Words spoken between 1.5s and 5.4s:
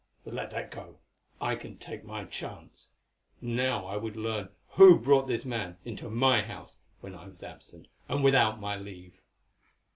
can take my chance; now I would learn who brought